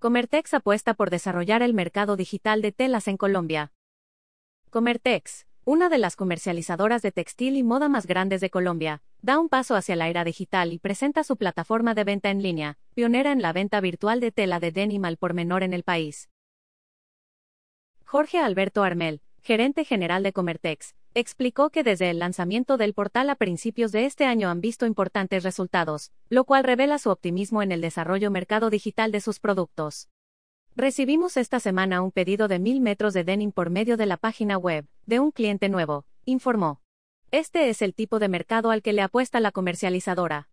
[0.00, 3.72] Comertex apuesta por desarrollar el mercado digital de telas en Colombia.
[4.70, 9.48] Comertex, una de las comercializadoras de textil y moda más grandes de Colombia, da un
[9.48, 13.42] paso hacia la era digital y presenta su plataforma de venta en línea, pionera en
[13.42, 16.30] la venta virtual de tela de denim al por menor en el país.
[18.04, 23.34] Jorge Alberto Armel, gerente general de Comertex, explicó que desde el lanzamiento del portal a
[23.34, 27.80] principios de este año han visto importantes resultados, lo cual revela su optimismo en el
[27.80, 30.08] desarrollo mercado digital de sus productos.
[30.76, 34.56] Recibimos esta semana un pedido de mil metros de denim por medio de la página
[34.58, 36.80] web, de un cliente nuevo, informó.
[37.30, 40.48] Este es el tipo de mercado al que le apuesta la comercializadora.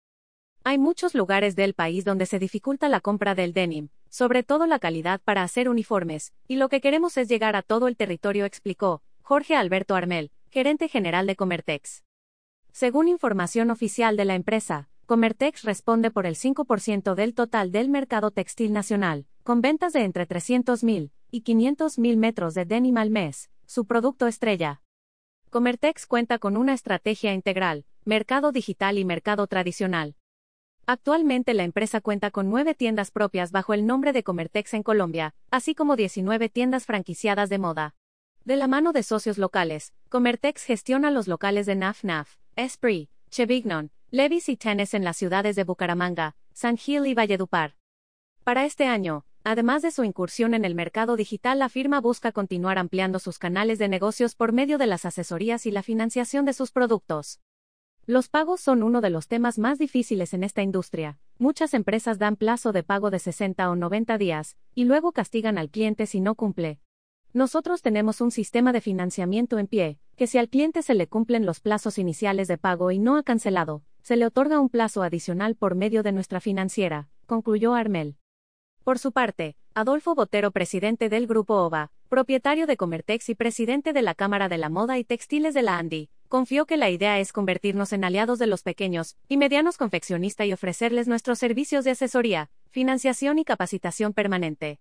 [0.63, 4.79] Hay muchos lugares del país donde se dificulta la compra del denim, sobre todo la
[4.79, 9.03] calidad para hacer uniformes, y lo que queremos es llegar a todo el territorio, explicó
[9.21, 12.05] Jorge Alberto Armel, gerente general de Comertex.
[12.71, 18.31] Según información oficial de la empresa, Comertex responde por el 5% del total del mercado
[18.31, 23.85] textil nacional, con ventas de entre 300.000 y 500.000 metros de denim al mes, su
[23.85, 24.81] producto estrella.
[25.49, 30.15] Comertex cuenta con una estrategia integral, mercado digital y mercado tradicional.
[30.85, 35.35] Actualmente la empresa cuenta con nueve tiendas propias bajo el nombre de Comertex en Colombia,
[35.51, 37.95] así como 19 tiendas franquiciadas de moda.
[38.45, 43.89] De la mano de socios locales, Comertex gestiona los locales de Naf Naf, Esprit, Chevignon,
[44.11, 47.73] Levis y Tennis en las ciudades de Bucaramanga, San Gil y Valledupar.
[48.43, 52.77] Para este año, además de su incursión en el mercado digital, la firma busca continuar
[52.77, 56.69] ampliando sus canales de negocios por medio de las asesorías y la financiación de sus
[56.71, 57.39] productos.
[58.05, 61.17] Los pagos son uno de los temas más difíciles en esta industria.
[61.39, 65.71] Muchas empresas dan plazo de pago de 60 o 90 días, y luego castigan al
[65.71, 66.79] cliente si no cumple.
[67.35, 71.45] Nosotros tenemos un sistema de financiamiento en pie, que si al cliente se le cumplen
[71.45, 75.55] los plazos iniciales de pago y no ha cancelado, se le otorga un plazo adicional
[75.57, 78.15] por medio de nuestra financiera, concluyó Armel.
[78.85, 84.01] Por su parte, Adolfo Botero, presidente del Grupo OVA, propietario de Comertex y presidente de
[84.01, 87.33] la Cámara de la Moda y Textiles de la Andi, confió que la idea es
[87.33, 92.49] convertirnos en aliados de los pequeños y medianos confeccionistas y ofrecerles nuestros servicios de asesoría,
[92.69, 94.79] financiación y capacitación permanente.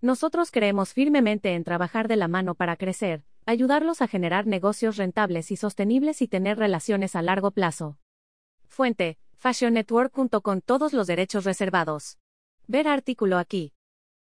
[0.00, 5.50] Nosotros creemos firmemente en trabajar de la mano para crecer, ayudarlos a generar negocios rentables
[5.50, 7.98] y sostenibles y tener relaciones a largo plazo.
[8.66, 12.18] Fuente, fashionnetwork.com todos los derechos reservados.
[12.66, 13.75] Ver artículo aquí.